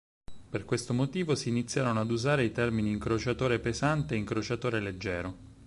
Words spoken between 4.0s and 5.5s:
e incrociatore leggero.